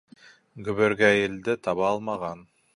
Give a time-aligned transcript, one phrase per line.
[0.69, 2.45] Гөбөргәйелде таба алмаған.